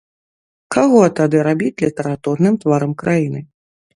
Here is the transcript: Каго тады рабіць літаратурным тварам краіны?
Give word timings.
Каго 0.75 1.01
тады 1.19 1.37
рабіць 1.49 1.83
літаратурным 1.85 2.57
тварам 2.63 2.95
краіны? 3.03 3.39